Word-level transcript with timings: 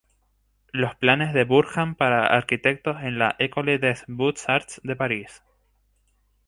Los 0.71 0.95
planes 0.95 1.31
de 1.31 1.43
Burnham 1.43 1.93
para 1.93 2.25
arquitectos 2.25 3.03
en 3.03 3.19
la 3.19 3.35
École 3.37 3.77
des 3.77 4.03
Beaux-Arts 4.07 4.81
de 4.83 4.95
París. 4.95 5.43